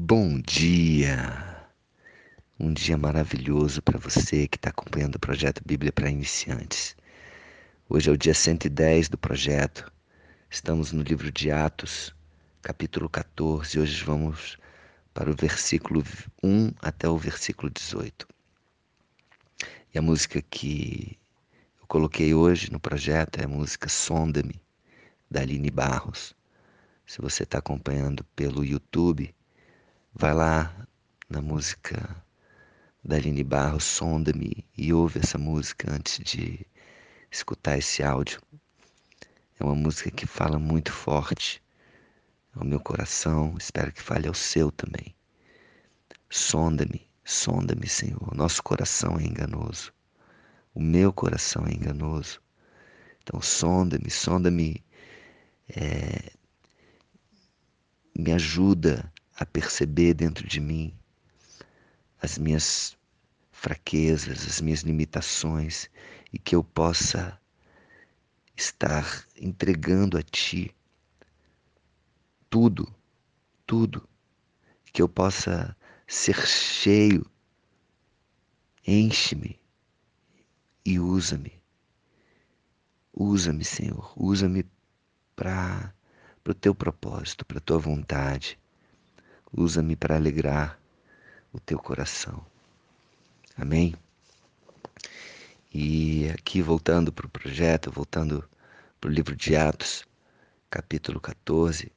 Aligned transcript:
Bom 0.00 0.40
dia! 0.40 1.66
Um 2.56 2.72
dia 2.72 2.96
maravilhoso 2.96 3.82
para 3.82 3.98
você 3.98 4.46
que 4.46 4.56
está 4.56 4.70
acompanhando 4.70 5.16
o 5.16 5.18
projeto 5.18 5.60
Bíblia 5.66 5.90
para 5.90 6.08
Iniciantes. 6.08 6.96
Hoje 7.88 8.08
é 8.08 8.12
o 8.12 8.16
dia 8.16 8.32
110 8.32 9.08
do 9.08 9.18
projeto. 9.18 9.92
Estamos 10.48 10.92
no 10.92 11.02
livro 11.02 11.32
de 11.32 11.50
Atos, 11.50 12.14
capítulo 12.62 13.08
14. 13.08 13.80
Hoje 13.80 14.04
vamos 14.04 14.56
para 15.12 15.28
o 15.28 15.34
versículo 15.34 16.04
1 16.44 16.74
até 16.80 17.08
o 17.08 17.18
versículo 17.18 17.68
18. 17.68 18.28
E 19.92 19.98
a 19.98 20.00
música 20.00 20.40
que 20.40 21.18
eu 21.80 21.88
coloquei 21.88 22.32
hoje 22.32 22.70
no 22.70 22.78
projeto 22.78 23.40
é 23.40 23.46
a 23.46 23.48
música 23.48 23.88
Sonda-me, 23.88 24.62
da 25.28 25.40
Aline 25.40 25.72
Barros. 25.72 26.36
Se 27.04 27.20
você 27.20 27.42
está 27.42 27.58
acompanhando 27.58 28.22
pelo 28.36 28.64
YouTube, 28.64 29.34
vai 30.14 30.34
lá 30.34 30.86
na 31.28 31.40
música 31.40 32.24
da 33.04 33.16
Aline 33.16 33.44
Barros, 33.44 33.84
Sonda-me 33.84 34.64
e 34.76 34.92
ouve 34.92 35.20
essa 35.20 35.38
música 35.38 35.92
antes 35.92 36.18
de 36.18 36.66
escutar 37.30 37.78
esse 37.78 38.02
áudio. 38.02 38.40
É 39.58 39.64
uma 39.64 39.74
música 39.74 40.10
que 40.10 40.26
fala 40.26 40.58
muito 40.58 40.92
forte 40.92 41.62
ao 42.54 42.64
meu 42.64 42.80
coração, 42.80 43.54
espero 43.58 43.92
que 43.92 44.02
fale 44.02 44.26
ao 44.28 44.34
seu 44.34 44.70
também. 44.72 45.14
Sonda-me, 46.30 47.08
sonda-me, 47.24 47.88
Senhor. 47.88 48.34
Nosso 48.34 48.62
coração 48.62 49.18
é 49.18 49.24
enganoso. 49.24 49.92
O 50.74 50.80
meu 50.80 51.12
coração 51.12 51.66
é 51.66 51.72
enganoso. 51.72 52.40
Então, 53.22 53.40
sonda-me, 53.40 54.10
sonda-me. 54.10 54.84
É, 55.68 56.32
me 58.18 58.32
ajuda 58.32 59.12
a 59.38 59.46
perceber 59.46 60.14
dentro 60.14 60.46
de 60.46 60.60
mim 60.60 60.92
as 62.20 62.36
minhas 62.36 62.96
fraquezas, 63.52 64.46
as 64.46 64.60
minhas 64.60 64.80
limitações 64.82 65.88
e 66.32 66.38
que 66.38 66.54
eu 66.54 66.64
possa 66.64 67.40
estar 68.56 69.24
entregando 69.36 70.18
a 70.18 70.22
Ti 70.22 70.74
tudo, 72.50 72.92
tudo, 73.66 74.08
que 74.92 75.02
eu 75.02 75.08
possa 75.08 75.76
ser 76.06 76.46
cheio, 76.46 77.24
enche-me 78.86 79.60
e 80.84 80.98
usa-me. 80.98 81.52
Usa-me, 83.12 83.64
Senhor, 83.64 84.12
usa-me 84.16 84.64
para 85.36 85.92
o 86.46 86.54
teu 86.54 86.74
propósito, 86.74 87.44
para 87.44 87.58
a 87.58 87.60
tua 87.60 87.78
vontade. 87.78 88.58
Usa-me 89.52 89.96
para 89.96 90.16
alegrar 90.16 90.78
o 91.52 91.58
teu 91.58 91.78
coração. 91.78 92.44
Amém? 93.56 93.94
E 95.72 96.28
aqui 96.30 96.60
voltando 96.60 97.12
para 97.12 97.26
o 97.26 97.30
projeto, 97.30 97.90
voltando 97.90 98.48
para 99.00 99.08
o 99.08 99.12
livro 99.12 99.34
de 99.34 99.56
Atos, 99.56 100.04
capítulo 100.70 101.20
14, 101.20 101.92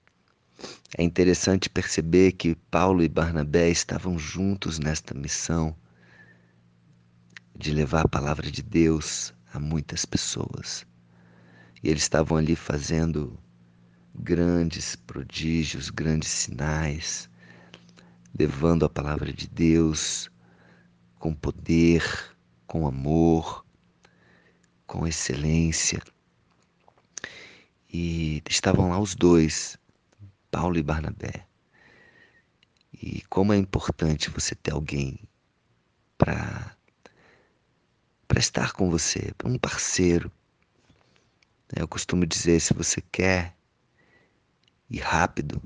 é 0.98 1.04
interessante 1.04 1.70
perceber 1.70 2.34
que 2.34 2.56
Paulo 2.70 3.02
e 3.04 3.10
Barnabé 3.10 3.70
estavam 3.70 4.20
juntos 4.20 4.78
nesta 4.78 5.14
missão 5.14 5.76
de 7.56 7.74
levar 7.74 8.06
a 8.06 8.10
palavra 8.10 8.50
de 8.52 8.62
Deus 8.62 9.34
a 9.54 9.60
muitas 9.60 10.06
pessoas. 10.06 10.86
E 11.84 11.90
eles 11.90 12.04
estavam 12.04 12.38
ali 12.38 12.56
fazendo 12.56 13.38
grandes 14.14 14.96
prodígios, 14.96 15.90
grandes 15.90 16.30
sinais, 16.30 17.30
levando 18.38 18.86
a 18.86 18.90
palavra 18.90 19.32
de 19.32 19.48
Deus 19.48 20.30
com 21.20 21.34
poder, 21.34 22.04
com 22.66 22.88
amor, 22.88 23.66
com 24.88 25.08
excelência. 25.08 26.02
E 27.94 28.42
estavam 28.50 28.90
lá 28.90 29.00
os 29.00 29.16
dois, 29.16 29.78
Paulo 30.50 30.78
e 30.78 30.84
Barnabé. 30.84 31.46
E 32.94 33.22
como 33.30 33.54
é 33.54 33.58
importante 33.58 34.30
você 34.30 34.56
ter 34.56 34.72
alguém 34.72 35.20
para 36.18 36.76
estar 38.38 38.72
com 38.74 38.90
você, 38.90 39.34
um 39.44 39.58
parceiro. 39.58 40.32
Eu 41.76 41.88
costumo 41.88 42.26
dizer, 42.26 42.60
se 42.60 42.74
você 42.74 43.02
quer 43.12 43.56
ir 44.90 45.00
rápido, 45.00 45.62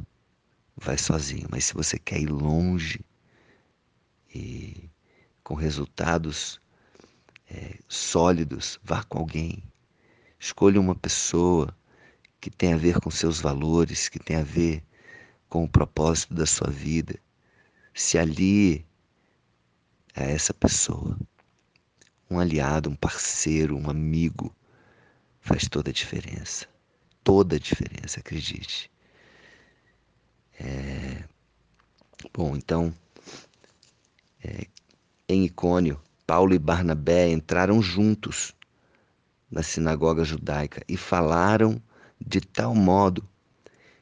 vai 0.76 0.98
sozinho. 0.98 1.48
Mas 1.50 1.66
se 1.66 1.74
você 1.74 1.98
quer 1.98 2.20
ir 2.20 2.30
longe 2.30 3.00
e 4.34 4.90
com 5.44 5.54
resultados 5.54 6.60
é, 7.50 7.78
sólidos, 7.88 8.80
vá 8.84 9.04
com 9.04 9.20
alguém. 9.20 9.64
Escolha 10.40 10.80
uma 10.80 10.96
pessoa 10.96 11.76
que 12.42 12.50
tem 12.50 12.74
a 12.74 12.78
ver 12.78 13.00
com 13.00 13.10
seus 13.10 13.40
valores, 13.40 14.10
que 14.10 14.20
tem 14.20 14.38
a 14.38 14.44
ver 14.44 14.84
com 15.50 15.64
o 15.64 15.70
propósito 15.70 16.34
da 16.34 16.46
sua 16.46 16.70
vida. 16.70 17.20
Se 17.94 18.18
alie 18.18 18.86
a 20.16 20.24
essa 20.24 20.54
pessoa. 20.54 21.18
Um 22.30 22.40
aliado, 22.40 22.90
um 22.90 22.96
parceiro, 22.96 23.78
um 23.78 23.90
amigo 23.90 24.56
faz 25.40 25.68
toda 25.68 25.92
a 25.92 25.94
diferença. 25.94 26.68
Toda 27.24 27.56
a 27.56 27.60
diferença, 27.60 28.20
acredite. 28.20 28.92
É... 30.60 31.24
Bom, 32.34 32.56
então, 32.56 32.94
é... 34.44 34.68
em 35.28 35.46
Icônio, 35.46 36.00
Paulo 36.26 36.54
e 36.54 36.60
Barnabé 36.60 37.30
entraram 37.30 37.82
juntos 37.82 38.54
na 39.52 39.62
sinagoga 39.62 40.24
judaica 40.24 40.84
e 40.88 40.98
falaram 40.98 41.82
de 42.20 42.42
tal 42.42 42.74
modo 42.74 43.28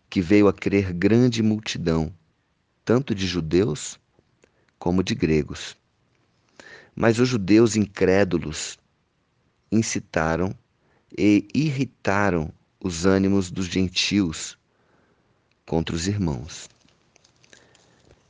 que 0.09 0.21
veio 0.21 0.47
a 0.47 0.53
crer 0.53 0.93
grande 0.93 1.41
multidão, 1.41 2.13
tanto 2.85 3.13
de 3.13 3.25
judeus 3.25 3.99
como 4.77 5.03
de 5.03 5.15
gregos. 5.15 5.75
Mas 6.95 7.19
os 7.19 7.27
judeus 7.27 7.75
incrédulos 7.75 8.77
incitaram 9.71 10.55
e 11.17 11.47
irritaram 11.53 12.53
os 12.79 13.05
ânimos 13.05 13.49
dos 13.49 13.65
gentios 13.65 14.57
contra 15.73 15.95
os 15.95 16.07
irmãos. 16.07 16.69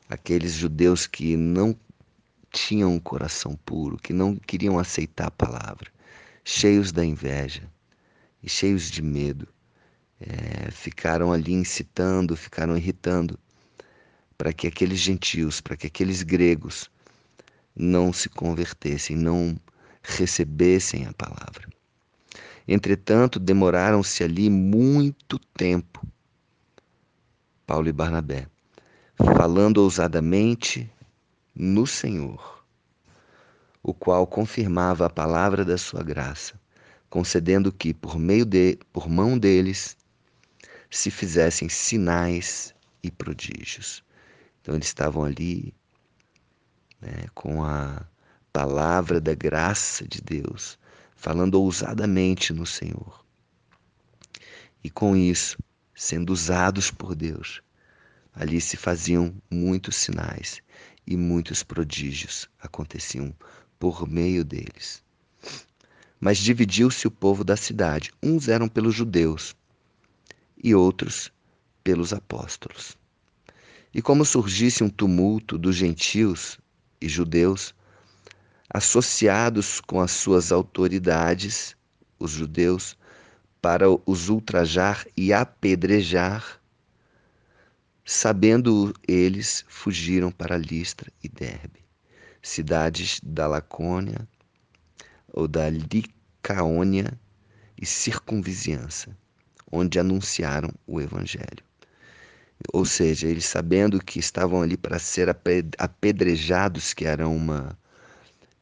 Aqueles 0.08 0.54
judeus 0.54 1.06
que 1.06 1.36
não 1.36 1.76
tinham 2.50 2.94
um 2.94 3.00
coração 3.02 3.59
puro, 3.66 3.98
que 3.98 4.14
não 4.14 4.38
queriam 4.38 4.80
aceitar 4.80 5.28
a 5.28 5.31
palavra, 5.31 5.92
cheios 6.46 6.94
da 6.94 7.03
inveja 7.03 7.70
e 8.42 8.50
cheios 8.50 8.90
de 8.90 9.02
medo, 9.02 9.46
é, 10.22 10.72
ficaram 10.72 11.34
ali 11.34 11.52
incitando, 11.52 12.34
ficaram 12.38 12.78
irritando, 12.78 13.38
para 14.38 14.53
que 14.53 14.66
aqueles 14.66 15.00
gentios, 15.00 15.59
para 15.59 15.76
que 15.76 15.88
aqueles 15.88 16.24
gregos 16.24 16.90
não 17.76 18.14
se 18.14 18.30
convertessem, 18.30 19.18
não 19.18 19.59
recebessem 20.02 21.08
a 21.08 21.12
palavra. 21.12 21.68
Entretanto, 22.66 23.38
demoraram-se 23.38 24.24
ali 24.24 24.50
muito 24.50 25.38
tempo 25.58 26.08
Paulo 27.73 27.89
e 27.89 27.91
Barnabé, 27.91 28.45
falando 29.35 29.79
ousadamente 29.79 30.88
no 31.56 31.88
Senhor, 31.88 32.63
o 33.81 33.95
qual 33.95 34.28
confirmava 34.28 35.07
a 35.07 35.09
palavra 35.09 35.66
da 35.66 35.75
sua 35.75 36.03
graça, 36.03 36.53
concedendo 37.09 37.72
que 37.72 37.91
por 37.91 38.19
meio 38.19 38.45
de 38.45 38.78
por 38.94 39.09
mão 39.09 39.39
deles 39.39 39.97
se 40.88 41.09
fizessem 41.09 41.67
sinais 41.67 42.75
e 43.01 43.09
prodígios. 43.09 44.03
Então 44.61 44.75
eles 44.75 44.85
estavam 44.85 45.23
ali 45.23 45.73
né, 47.02 47.26
com 47.34 47.64
a 47.64 48.05
palavra 48.52 49.19
da 49.19 49.34
graça 49.34 50.08
de 50.08 50.22
Deus, 50.22 50.78
falando 51.16 51.59
ousadamente 51.59 52.53
no 52.53 52.67
Senhor. 52.67 53.26
E 54.84 54.91
com 54.91 55.16
isso, 55.16 55.58
sendo 55.95 56.31
usados 56.31 56.91
por 56.91 57.16
Deus. 57.16 57.61
Ali 58.34 58.59
se 58.59 58.78
faziam 58.78 59.34
muitos 59.49 59.95
sinais 59.95 60.61
e 61.05 61.16
muitos 61.16 61.61
prodígios 61.63 62.49
aconteciam 62.59 63.35
por 63.78 64.07
meio 64.07 64.43
deles. 64.43 65.03
Mas 66.19 66.37
dividiu-se 66.37 67.05
o 67.07 67.11
povo 67.11 67.43
da 67.43 67.57
cidade. 67.57 68.11
Uns 68.23 68.47
eram 68.47 68.67
pelos 68.67 68.95
judeus 68.95 69.55
e 70.63 70.73
outros 70.73 71.31
pelos 71.84 72.13
apóstolos. 72.13 72.97
E 73.93 74.01
como 74.01 74.25
surgisse 74.25 74.84
um 74.84 74.90
tumulto 74.90 75.57
dos 75.57 75.75
gentios 75.75 76.57
e 76.99 77.07
judeus, 77.07 77.75
associados 78.69 79.81
com 79.81 79.99
as 79.99 80.11
suas 80.11 80.51
autoridades, 80.51 81.75
os 82.17 82.31
judeus, 82.31 82.97
para 83.64 83.86
os 84.06 84.28
ultrajar 84.28 85.08
e 85.16 85.32
apedrejar, 85.32 86.62
Sabendo 88.06 88.94
eles, 89.08 89.64
fugiram 89.70 90.30
para 90.30 90.58
Listra 90.58 91.10
e 91.24 91.30
Derbe, 91.30 91.80
cidades 92.42 93.22
da 93.24 93.48
Lacônia 93.48 94.28
ou 95.32 95.48
da 95.48 95.70
Licaônia 95.70 97.18
e 97.82 97.86
circunvizinhança, 97.86 99.18
onde 99.72 99.98
anunciaram 99.98 100.70
o 100.86 101.00
evangelho. 101.00 101.64
Ou 102.74 102.84
seja, 102.84 103.28
eles 103.28 103.46
sabendo 103.46 104.04
que 104.04 104.20
estavam 104.20 104.62
ali 104.62 104.76
para 104.76 105.00
ser 105.00 105.30
apedrejados, 105.80 106.94
que 106.94 107.06
era 107.06 107.26
uma 107.26 107.80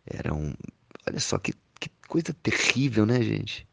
era 0.06 0.32
um, 0.32 0.54
olha 1.08 1.20
só 1.20 1.40
que, 1.40 1.54
que 1.80 1.90
coisa 2.08 2.32
terrível, 2.44 3.08
né, 3.08 3.20
gente? 3.24 3.68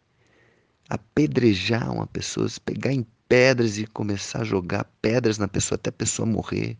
Apedrejar 0.88 1.92
uma 1.92 2.06
pessoa, 2.06 2.48
pegar 2.64 2.92
em 2.92 3.06
pedras 3.28 3.78
e 3.78 3.86
começar 3.86 4.40
a 4.40 4.44
jogar 4.44 4.84
pedras 5.02 5.38
na 5.38 5.46
pessoa 5.46 5.76
até 5.76 5.90
a 5.90 5.92
pessoa 5.92 6.26
morrer. 6.26 6.76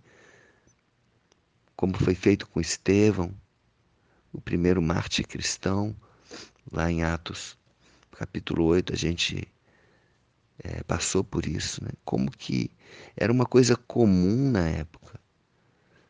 Como 1.77 1.97
foi 1.97 2.15
feito 2.15 2.49
com 2.49 2.61
Estevão, 2.61 3.33
o 4.33 4.41
primeiro 4.41 4.81
mártir 4.81 5.27
cristão, 5.27 5.95
lá 6.73 6.91
em 6.91 7.03
Atos, 7.03 7.57
capítulo 8.13 8.65
8, 8.65 8.93
a 8.93 8.97
gente 8.97 9.47
é, 10.65 10.83
passou 10.83 11.23
por 11.23 11.47
isso, 11.47 11.83
né? 11.85 11.91
Como 12.05 12.31
que 12.31 12.71
era 13.17 13.33
uma 13.33 13.47
coisa 13.47 13.77
comum 13.77 14.51
na 14.51 14.67
época. 14.69 15.21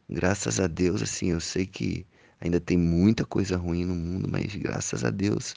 Graças 0.09 0.59
a 0.59 0.67
Deus, 0.67 1.03
assim, 1.03 1.33
eu 1.33 1.41
sei 1.41 1.67
que 1.67 2.07
ainda 2.41 2.59
tem 2.59 2.79
muita 2.79 3.25
coisa 3.27 3.57
ruim 3.57 3.85
no 3.85 3.95
mundo, 3.95 4.29
mas 4.31 4.55
graças 4.55 5.05
a 5.05 5.11
Deus 5.11 5.55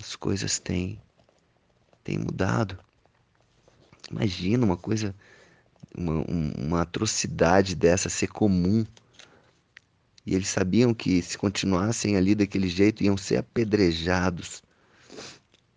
as 0.00 0.16
coisas 0.16 0.58
têm, 0.58 1.00
têm 2.06 2.18
mudado. 2.18 2.78
Imagina 4.08 4.64
uma 4.64 4.76
coisa, 4.76 5.12
uma, 5.92 6.24
uma 6.56 6.82
atrocidade 6.82 7.74
dessa 7.74 8.08
ser 8.08 8.28
comum. 8.28 8.86
E 10.24 10.34
eles 10.34 10.48
sabiam 10.48 10.94
que 10.94 11.20
se 11.20 11.36
continuassem 11.36 12.16
ali 12.16 12.36
daquele 12.36 12.68
jeito 12.68 13.02
iam 13.02 13.16
ser 13.16 13.38
apedrejados 13.38 14.62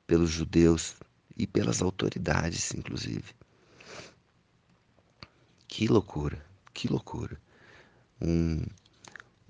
pelos 0.06 0.30
judeus 0.30 0.96
e 1.36 1.48
pelas 1.48 1.82
autoridades, 1.82 2.74
inclusive. 2.76 3.34
Que 5.68 5.88
loucura, 5.88 6.44
que 6.74 6.88
loucura. 6.88 7.40
Um, 8.22 8.64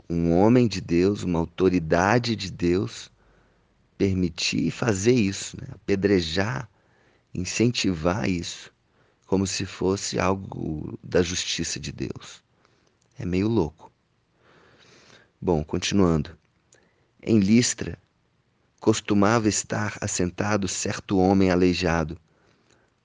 um 0.10 0.32
homem 0.32 0.68
de 0.68 0.80
Deus, 0.80 1.24
uma 1.24 1.40
autoridade 1.40 2.36
de 2.36 2.52
Deus, 2.52 3.12
permitir 4.00 4.72
fazer 4.72 5.12
isso, 5.12 5.58
né? 5.60 5.68
apedrejar 5.74 6.70
incentivar 7.34 8.30
isso 8.30 8.74
como 9.26 9.46
se 9.46 9.66
fosse 9.66 10.18
algo 10.18 10.98
da 11.04 11.22
justiça 11.22 11.78
de 11.80 11.92
Deus. 11.92 12.42
É 13.20 13.26
meio 13.26 13.50
louco. 13.50 13.92
Bom, 15.40 15.64
continuando. 15.64 16.36
Em 17.22 17.40
Listra, 17.40 18.00
costumava 18.80 19.50
estar 19.50 19.98
assentado 20.00 20.68
certo 20.68 21.18
homem 21.20 21.52
aleijado, 21.52 22.18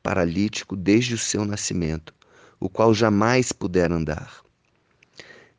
paralítico 0.00 0.76
desde 0.76 1.14
o 1.14 1.18
seu 1.18 1.44
nascimento, 1.44 2.14
o 2.60 2.70
qual 2.70 2.94
jamais 2.94 3.50
pudera 3.50 3.94
andar. 3.94 4.42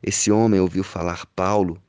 Esse 0.02 0.32
homem 0.32 0.58
ouviu 0.58 0.82
falar 0.82 1.26
Paulo, 1.26 1.80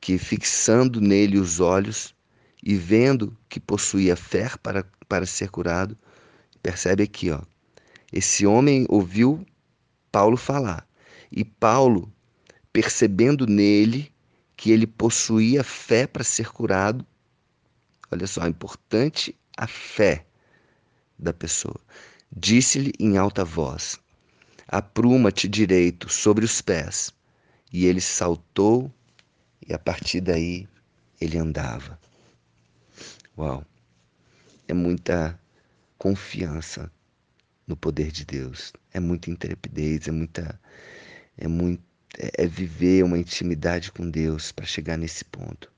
que, 0.00 0.18
fixando 0.18 1.00
nele 1.00 1.38
os 1.38 1.60
olhos 1.60 2.12
e 2.62 2.74
vendo 2.76 3.36
que 3.48 3.58
possuía 3.58 4.16
fé 4.16 4.50
para 4.62 4.84
para 5.10 5.26
ser 5.26 5.50
curado. 5.50 5.98
Percebe 6.62 7.02
aqui, 7.02 7.30
ó. 7.30 7.42
Esse 8.12 8.46
homem 8.46 8.86
ouviu 8.88 9.44
Paulo 10.12 10.36
falar. 10.36 10.88
E 11.32 11.44
Paulo, 11.44 12.10
percebendo 12.72 13.44
nele 13.44 14.12
que 14.56 14.70
ele 14.70 14.86
possuía 14.86 15.64
fé 15.64 16.06
para 16.06 16.22
ser 16.22 16.50
curado, 16.52 17.04
olha 18.10 18.26
só, 18.26 18.46
importante 18.46 19.36
a 19.56 19.66
fé 19.66 20.24
da 21.18 21.32
pessoa. 21.32 21.80
Disse-lhe 22.30 22.92
em 23.00 23.16
alta 23.18 23.44
voz: 23.44 23.98
Apruma-te 24.68 25.48
direito 25.48 26.08
sobre 26.08 26.44
os 26.44 26.62
pés. 26.62 27.12
E 27.72 27.86
ele 27.86 28.00
saltou, 28.00 28.92
e 29.66 29.72
a 29.72 29.78
partir 29.78 30.20
daí 30.20 30.68
ele 31.20 31.38
andava. 31.38 31.98
Uau! 33.40 33.64
é 34.68 34.74
muita 34.74 35.40
confiança 35.96 36.92
no 37.66 37.74
poder 37.74 38.12
de 38.12 38.26
Deus, 38.26 38.70
é 38.92 39.00
muita 39.00 39.30
intrepidez, 39.30 40.06
é 40.06 40.10
muita 40.10 40.60
é 41.38 41.48
muito 41.48 41.82
é, 42.18 42.44
é 42.44 42.46
viver 42.46 43.02
uma 43.02 43.16
intimidade 43.18 43.90
com 43.92 44.10
Deus 44.10 44.52
para 44.52 44.66
chegar 44.66 44.98
nesse 44.98 45.24
ponto. 45.24 45.72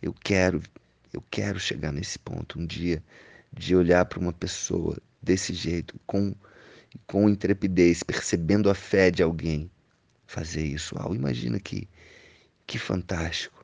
Eu 0.00 0.12
quero 0.12 0.62
eu 1.12 1.20
quero 1.32 1.58
chegar 1.58 1.90
nesse 1.90 2.16
ponto 2.16 2.60
um 2.60 2.64
dia 2.64 3.02
de 3.52 3.74
olhar 3.74 4.04
para 4.04 4.20
uma 4.20 4.32
pessoa 4.32 4.96
desse 5.20 5.52
jeito, 5.52 5.98
com 6.06 6.32
com 7.08 7.28
intrepidez, 7.28 8.04
percebendo 8.04 8.70
a 8.70 8.74
fé 8.74 9.10
de 9.10 9.20
alguém, 9.20 9.68
fazer 10.28 10.64
isso. 10.64 10.94
Uau, 10.94 11.12
imagina 11.12 11.58
que 11.58 11.88
que 12.68 12.78
fantástico 12.78 13.61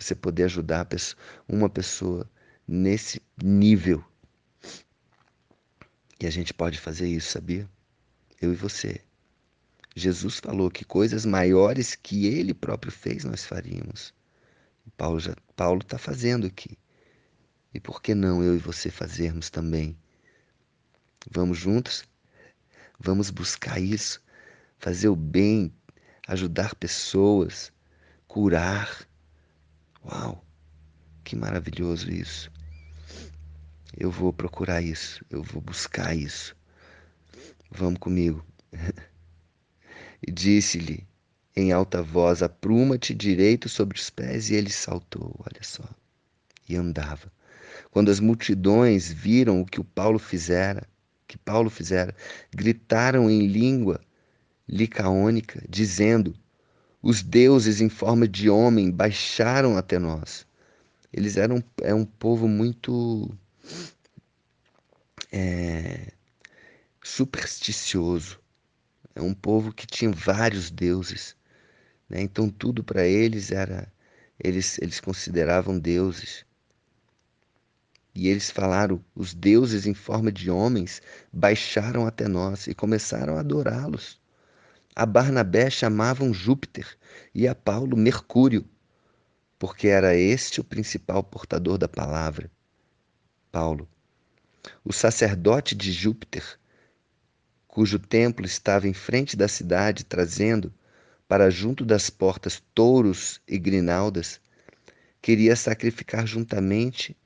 você 0.00 0.14
poder 0.14 0.44
ajudar 0.44 0.88
uma 1.48 1.68
pessoa 1.68 2.28
nesse 2.66 3.20
nível. 3.42 4.04
E 6.18 6.26
a 6.26 6.30
gente 6.30 6.54
pode 6.54 6.78
fazer 6.78 7.08
isso, 7.08 7.30
sabia? 7.30 7.68
Eu 8.40 8.52
e 8.52 8.56
você. 8.56 9.00
Jesus 9.94 10.38
falou 10.38 10.70
que 10.70 10.84
coisas 10.84 11.26
maiores 11.26 11.94
que 11.94 12.26
ele 12.26 12.54
próprio 12.54 12.92
fez 12.92 13.24
nós 13.24 13.44
faríamos. 13.44 14.14
Paulo 14.96 15.20
já 15.20 15.34
Paulo 15.56 15.80
está 15.82 15.98
fazendo 15.98 16.46
aqui. 16.46 16.78
E 17.72 17.80
por 17.80 18.02
que 18.02 18.14
não 18.14 18.42
eu 18.42 18.54
e 18.54 18.58
você 18.58 18.90
fazermos 18.90 19.50
também? 19.50 19.96
Vamos 21.30 21.58
juntos? 21.58 22.04
Vamos 22.98 23.30
buscar 23.30 23.80
isso, 23.80 24.22
fazer 24.78 25.08
o 25.08 25.16
bem, 25.16 25.72
ajudar 26.26 26.74
pessoas, 26.74 27.72
curar. 28.26 29.08
Uau, 30.04 30.44
que 31.24 31.36
maravilhoso 31.36 32.10
isso. 32.10 32.50
Eu 33.96 34.10
vou 34.10 34.32
procurar 34.32 34.80
isso, 34.80 35.24
eu 35.30 35.42
vou 35.42 35.60
buscar 35.60 36.16
isso. 36.16 36.56
Vamos 37.70 37.98
comigo. 37.98 38.44
e 40.26 40.30
disse-lhe 40.30 41.06
em 41.56 41.72
alta 41.72 42.02
voz: 42.02 42.42
Apruma-te 42.42 43.14
direito 43.14 43.68
sobre 43.68 43.98
os 43.98 44.10
pés. 44.10 44.50
E 44.50 44.54
ele 44.54 44.70
saltou, 44.70 45.34
olha 45.38 45.62
só, 45.62 45.84
e 46.68 46.76
andava. 46.76 47.30
Quando 47.90 48.10
as 48.10 48.20
multidões 48.20 49.12
viram 49.12 49.60
o 49.60 49.66
que 49.66 49.80
o 49.80 49.84
Paulo 49.84 50.18
fizera, 50.18 50.86
que 51.26 51.36
Paulo 51.38 51.70
fizera, 51.70 52.14
gritaram 52.54 53.30
em 53.30 53.46
língua 53.46 54.00
licaônica, 54.68 55.62
dizendo: 55.68 56.34
Os 57.02 57.22
deuses 57.22 57.80
em 57.80 57.88
forma 57.88 58.28
de 58.28 58.50
homem 58.50 58.90
baixaram 58.90 59.76
até 59.76 59.98
nós. 59.98 60.46
Eles 61.12 61.36
eram 61.36 61.64
é 61.82 61.94
um 61.94 62.04
povo 62.04 62.46
muito 62.46 63.30
é, 65.32 66.12
supersticioso. 67.02 68.38
É 69.14 69.22
um 69.22 69.34
povo 69.34 69.72
que 69.72 69.86
tinha 69.86 70.10
vários 70.10 70.70
deuses. 70.70 71.34
Né? 72.08 72.20
Então 72.20 72.50
tudo 72.50 72.84
para 72.84 73.06
eles 73.06 73.50
era. 73.50 73.90
Eles, 74.38 74.78
eles 74.78 75.00
consideravam 75.00 75.78
deuses. 75.78 76.44
E 78.14 78.28
eles 78.28 78.50
falaram: 78.50 79.02
os 79.14 79.32
deuses 79.32 79.86
em 79.86 79.94
forma 79.94 80.30
de 80.30 80.50
homens 80.50 81.00
baixaram 81.32 82.06
até 82.06 82.28
nós 82.28 82.66
e 82.66 82.74
começaram 82.74 83.36
a 83.36 83.40
adorá-los. 83.40 84.19
A 85.00 85.06
Barnabé 85.06 85.70
chamavam 85.70 86.30
Júpiter 86.30 86.86
e 87.34 87.48
a 87.48 87.54
Paulo 87.54 87.96
Mercúrio, 87.96 88.68
porque 89.58 89.88
era 89.88 90.14
este 90.14 90.60
o 90.60 90.64
principal 90.64 91.24
portador 91.24 91.78
da 91.78 91.88
palavra. 91.88 92.50
Paulo 93.50 93.88
o 94.84 94.92
sacerdote 94.92 95.74
de 95.74 95.90
Júpiter, 95.90 96.44
cujo 97.66 97.98
templo 97.98 98.44
estava 98.44 98.86
em 98.86 98.92
frente 98.92 99.38
da 99.38 99.48
cidade, 99.48 100.04
trazendo 100.04 100.70
para 101.26 101.48
junto 101.48 101.82
das 101.82 102.10
portas 102.10 102.62
touros 102.74 103.40
e 103.48 103.58
grinaldas, 103.58 104.38
queria 105.22 105.56
sacrificar 105.56 106.26
juntamente 106.26 107.16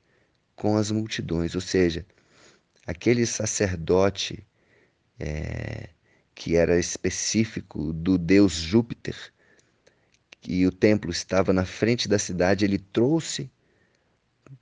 com 0.55 0.77
as 0.77 0.91
multidões, 0.91 1.55
ou 1.55 1.61
seja, 1.61 2.05
aquele 2.87 3.25
sacerdote 3.25 4.47
é, 5.19 5.89
que 6.35 6.55
era 6.55 6.77
específico 6.77 7.93
do 7.93 8.17
deus 8.17 8.53
Júpiter, 8.53 9.15
e 10.47 10.67
o 10.67 10.71
templo 10.71 11.09
estava 11.09 11.51
na 11.51 11.65
frente 11.65 12.07
da 12.07 12.19
cidade, 12.19 12.65
ele 12.65 12.77
trouxe 12.77 13.49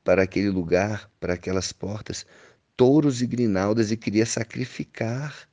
para 0.03 0.23
aquele 0.23 0.49
lugar, 0.49 1.11
para 1.19 1.33
aquelas 1.33 1.73
portas, 1.73 2.25
touros 2.77 3.21
e 3.21 3.27
grinaldas 3.27 3.91
e 3.91 3.97
queria 3.97 4.25
sacrificar 4.25 5.49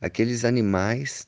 aqueles 0.00 0.44
animais 0.44 1.26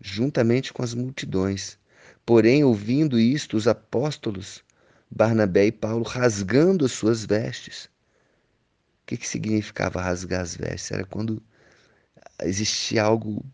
juntamente 0.00 0.72
com 0.72 0.82
as 0.82 0.92
multidões. 0.92 1.78
Porém, 2.26 2.62
ouvindo 2.64 3.18
isto, 3.18 3.56
os 3.56 3.66
apóstolos 3.66 4.62
Barnabé 5.10 5.66
e 5.66 5.72
Paulo 5.72 6.04
rasgando 6.04 6.84
as 6.86 6.92
suas 6.92 7.24
vestes. 7.24 7.84
O 7.84 9.06
que, 9.06 9.16
que 9.16 9.28
significava 9.28 10.00
rasgar 10.00 10.40
as 10.40 10.56
vestes? 10.56 10.90
Era 10.90 11.04
quando 11.04 11.42
existia 12.46 13.02
algo 13.02 13.44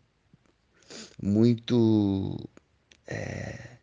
muito 1.20 2.48
é, 3.06 3.78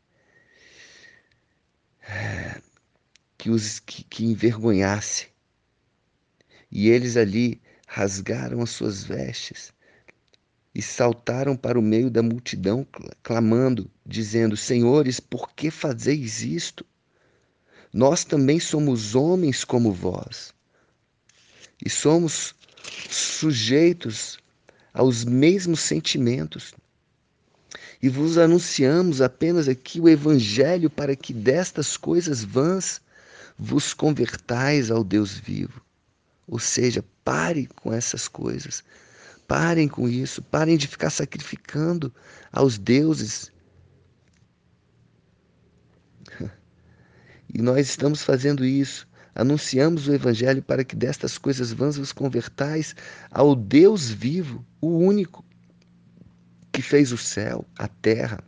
é, 2.07 2.61
que 3.37 3.49
os 3.49 3.79
que, 3.79 4.03
que 4.03 4.25
envergonhasse. 4.25 5.27
E 6.71 6.89
eles 6.89 7.17
ali 7.17 7.61
rasgaram 7.87 8.61
as 8.61 8.71
suas 8.71 9.03
vestes 9.03 9.73
e 10.73 10.81
saltaram 10.81 11.55
para 11.55 11.79
o 11.79 11.81
meio 11.81 12.09
da 12.09 12.21
multidão, 12.21 12.85
clamando, 13.23 13.89
dizendo: 14.05 14.57
Senhores, 14.57 15.19
por 15.19 15.53
que 15.53 15.71
fazeis 15.71 16.41
isto? 16.41 16.85
Nós 17.93 18.25
também 18.25 18.59
somos 18.59 19.15
homens 19.15 19.63
como 19.63 19.93
vós 19.93 20.53
e 21.83 21.89
somos 21.89 22.53
sujeitos 23.09 24.37
aos 24.95 25.23
mesmos 25.23 25.81
sentimentos. 25.81 26.73
E 28.01 28.09
vos 28.09 28.37
anunciamos 28.37 29.21
apenas 29.21 29.67
aqui 29.67 29.99
o 29.99 30.09
Evangelho 30.09 30.89
para 30.89 31.15
que 31.15 31.33
destas 31.33 31.97
coisas 31.97 32.43
vãs 32.43 33.01
vos 33.59 33.93
convertais 33.93 34.89
ao 34.89 35.03
Deus 35.03 35.33
vivo. 35.33 35.81
Ou 36.47 36.57
seja, 36.59 37.03
pare 37.23 37.67
com 37.75 37.93
essas 37.93 38.27
coisas. 38.27 38.83
Parem 39.47 39.87
com 39.87 40.07
isso. 40.07 40.41
Parem 40.41 40.77
de 40.77 40.87
ficar 40.87 41.09
sacrificando 41.09 42.13
aos 42.51 42.77
deuses 42.77 43.51
E 47.55 47.61
nós 47.61 47.87
estamos 47.87 48.21
fazendo 48.21 48.65
isso. 48.65 49.07
Anunciamos 49.33 50.09
o 50.09 50.13
Evangelho 50.13 50.61
para 50.61 50.83
que 50.83 50.93
destas 50.93 51.37
coisas 51.37 51.71
vãs 51.71 51.95
vos 51.95 52.11
convertais 52.11 52.93
ao 53.31 53.55
Deus 53.55 54.09
vivo, 54.09 54.65
o 54.85 54.99
único, 54.99 55.43
que 56.71 56.81
fez 56.81 57.11
o 57.11 57.17
céu, 57.17 57.65
a 57.77 57.87
terra, 57.87 58.43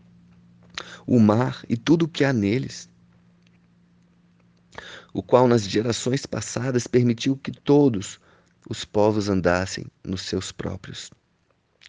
o 1.05 1.19
mar 1.19 1.63
e 1.67 1.75
tudo 1.75 2.03
o 2.05 2.07
que 2.07 2.23
há 2.23 2.31
neles, 2.31 2.89
o 5.13 5.23
qual 5.23 5.47
nas 5.47 5.67
gerações 5.67 6.25
passadas 6.25 6.85
permitiu 6.85 7.35
que 7.35 7.51
todos 7.51 8.19
os 8.69 8.85
povos 8.85 9.29
andassem 9.29 9.87
nos 10.03 10.21
seus 10.21 10.51
próprios 10.51 11.09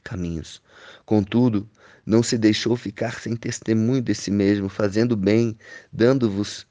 caminhos. 0.03 0.63
Contudo, 1.05 1.69
não 2.07 2.23
se 2.23 2.39
deixou 2.39 2.75
ficar 2.75 3.21
sem 3.21 3.37
testemunho 3.37 4.01
de 4.01 4.15
si 4.15 4.31
mesmo, 4.31 4.69
fazendo 4.71 5.15
bem, 5.15 5.59
dando-vos 5.93 6.67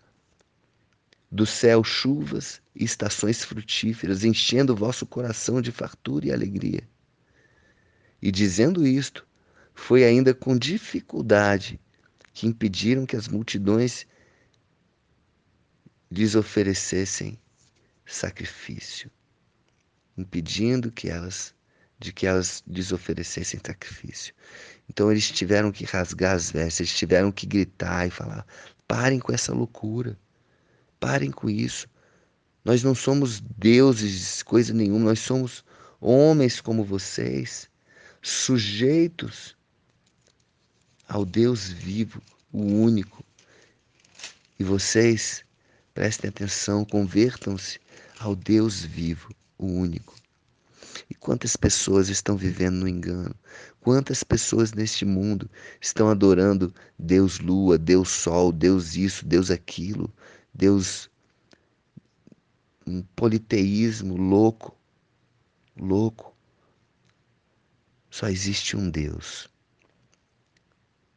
do 1.30 1.46
céu 1.46 1.84
chuvas 1.84 2.60
e 2.76 2.84
estações 2.84 3.44
frutíferas, 3.44 4.24
enchendo 4.24 4.74
o 4.74 4.76
vosso 4.76 5.06
coração 5.06 5.62
de 5.62 5.72
fartura 5.72 6.28
e 6.28 6.32
alegria. 6.32 6.88
E 8.22 8.32
dizendo 8.32 8.86
isto, 8.86 9.26
foi 9.74 10.04
ainda 10.04 10.34
com 10.34 10.58
dificuldade 10.58 11.80
que 12.34 12.48
impediram 12.48 13.06
que 13.06 13.16
as 13.16 13.28
multidões 13.28 14.06
lhes 16.12 16.36
oferecessem 16.36 17.40
sacrifício, 18.06 19.12
impedindo 20.18 20.92
que 20.92 21.10
elas 21.10 21.56
de 22.00 22.14
que 22.14 22.28
elas 22.28 22.64
lhes 22.68 22.92
oferecessem 22.92 23.60
sacrifício. 23.66 24.34
Então 24.88 25.12
eles 25.12 25.32
tiveram 25.32 25.72
que 25.72 25.84
rasgar 25.84 26.36
as 26.36 26.52
vestes, 26.52 26.80
eles 26.82 26.96
tiveram 26.96 27.32
que 27.32 27.46
gritar 27.46 28.08
e 28.08 28.12
falar: 28.12 28.46
parem 28.88 29.20
com 29.20 29.34
essa 29.34 29.54
loucura. 29.54 30.18
Parem 31.00 31.32
com 31.32 31.50
isso. 31.50 31.88
Nós 32.64 32.84
não 32.84 32.96
somos 32.96 33.40
deuses, 33.40 34.44
coisa 34.44 34.74
nenhuma, 34.74 35.06
nós 35.06 35.20
somos 35.20 35.64
homens 36.02 36.60
como 36.60 36.84
vocês, 36.84 37.70
sujeitos 38.22 39.56
ao 41.08 41.26
Deus 41.26 41.70
vivo, 41.70 42.22
o 42.52 42.62
único. 42.62 43.24
E 44.60 44.64
vocês, 44.64 45.46
prestem 45.94 46.30
atenção, 46.30 46.84
convertam-se 46.84 47.80
ao 48.20 48.36
Deus 48.36 48.84
vivo, 48.84 49.34
o 49.58 49.66
único. 49.66 50.16
E 51.10 51.16
quantas 51.16 51.56
pessoas 51.56 52.10
estão 52.10 52.36
vivendo 52.36 52.76
no 52.76 52.88
engano? 52.88 53.36
Quantas 53.80 54.24
pessoas 54.24 54.74
neste 54.74 55.06
mundo 55.06 55.50
estão 55.80 56.10
adorando 56.10 56.74
Deus 57.00 57.40
Lua, 57.40 57.78
Deus 57.78 58.10
Sol, 58.10 58.52
Deus 58.52 58.96
isso, 58.96 59.26
Deus 59.26 59.50
aquilo, 59.50 60.14
Deus, 60.54 61.10
um 62.86 63.02
politeísmo 63.16 64.18
louco, 64.18 64.76
louco. 65.78 66.36
Só 68.10 68.28
existe 68.30 68.76
um 68.76 68.90
Deus. 68.90 69.50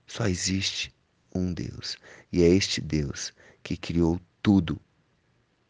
Só 0.06 0.26
existe 0.26 0.94
um 1.34 1.52
Deus. 1.52 1.96
E 2.32 2.42
é 2.42 2.48
este 2.48 2.80
Deus 2.80 3.32
que 3.62 3.76
criou 3.76 4.20
tudo: 4.42 4.80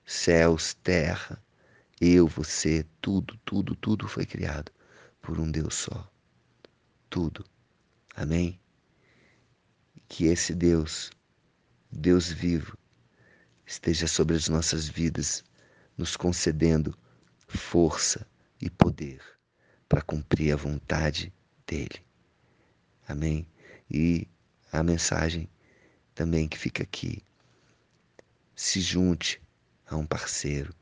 céus, 0.04 0.74
terra, 0.74 1.42
eu, 2.00 2.26
você, 2.26 2.86
tudo, 3.00 3.38
tudo, 3.44 3.76
tudo 3.76 4.08
foi 4.08 4.24
criado 4.24 4.72
por 5.20 5.38
um 5.38 5.50
Deus 5.50 5.74
só. 5.74 6.10
Tudo. 7.08 7.44
Amém? 8.16 8.58
Que 10.08 10.24
esse 10.24 10.54
Deus, 10.54 11.10
Deus 11.92 12.32
vivo, 12.32 12.76
esteja 13.66 14.06
sobre 14.08 14.36
as 14.36 14.48
nossas 14.48 14.88
vidas, 14.88 15.44
nos 15.96 16.16
concedendo 16.16 16.96
força 17.46 18.26
e 18.60 18.68
poder 18.70 19.39
para 19.90 20.00
cumprir 20.00 20.52
a 20.52 20.56
vontade 20.56 21.32
dele. 21.66 22.00
Amém? 23.08 23.44
E 23.90 24.28
a 24.72 24.84
mensagem 24.84 25.50
também 26.14 26.46
que 26.46 26.56
fica 26.56 26.84
aqui. 26.84 27.20
Se 28.54 28.80
junte 28.80 29.42
a 29.88 29.96
um 29.96 30.06
parceiro, 30.06 30.72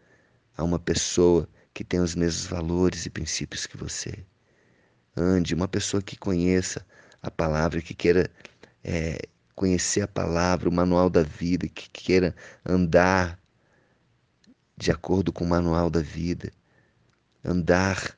a 0.55 0.63
uma 0.63 0.79
pessoa 0.79 1.49
que 1.73 1.83
tem 1.83 2.01
os 2.01 2.15
mesmos 2.15 2.45
valores 2.45 3.07
e 3.07 3.11
princípios 3.11 3.67
que 3.67 3.79
você. 3.79 4.13
Ande, 5.17 5.55
uma 5.55 5.67
pessoa 5.67 6.03
que 6.03 6.19
conheça 6.19 6.87
a 7.23 7.31
palavra, 7.31 7.81
que 7.81 7.95
queira 7.95 8.31
é, 8.85 9.23
conhecer 9.55 10.03
a 10.03 10.09
palavra, 10.09 10.69
o 10.69 10.73
manual 10.73 11.09
da 11.09 11.23
vida, 11.23 11.67
que 11.67 11.89
queira 11.89 12.37
andar 12.63 13.41
de 14.77 14.91
acordo 14.91 15.33
com 15.33 15.45
o 15.45 15.49
manual 15.49 15.89
da 15.89 16.03
vida, 16.03 16.53
andar 17.43 18.18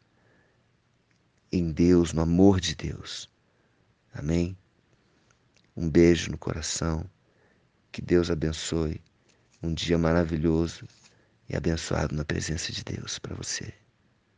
em 1.52 1.72
Deus, 1.72 2.12
no 2.12 2.22
amor 2.22 2.60
de 2.60 2.74
Deus. 2.74 3.28
Amém? 4.12 4.56
Um 5.76 5.88
beijo 5.88 6.30
no 6.30 6.38
coração. 6.38 7.08
Que 7.90 8.00
Deus 8.00 8.30
abençoe. 8.30 9.00
Um 9.62 9.74
dia 9.74 9.98
maravilhoso 9.98 10.86
e 11.48 11.56
abençoado 11.56 12.14
na 12.14 12.24
presença 12.24 12.72
de 12.72 12.84
Deus 12.84 13.18
para 13.18 13.34
você. 13.34 13.79